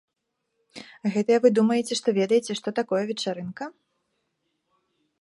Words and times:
Гэтыя 1.17 1.39
вы 1.43 1.47
думаеце, 1.59 1.93
што 2.01 2.09
ведаеце, 2.21 2.51
што 2.63 2.67
такое 2.83 3.03
вечарынка. 3.13 3.73